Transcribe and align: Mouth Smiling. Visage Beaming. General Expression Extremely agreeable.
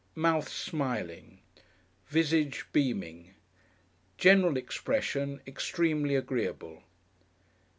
Mouth 0.15 0.49
Smiling. 0.49 1.41
Visage 2.07 2.65
Beaming. 2.73 3.35
General 4.17 4.57
Expression 4.57 5.41
Extremely 5.45 6.15
agreeable. 6.15 6.81